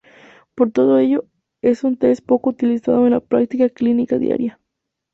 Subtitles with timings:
[0.55, 1.25] Por todo ello,
[1.61, 4.59] es un test poco utilizado en la práctica clínica diaria.